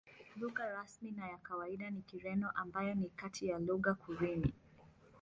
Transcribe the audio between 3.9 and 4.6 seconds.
za Kirumi.